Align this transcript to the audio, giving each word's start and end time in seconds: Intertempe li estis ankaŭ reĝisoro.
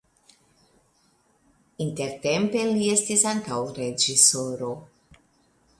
Intertempe 1.85 2.65
li 2.73 2.89
estis 2.95 3.27
ankaŭ 3.35 3.61
reĝisoro. 3.79 4.73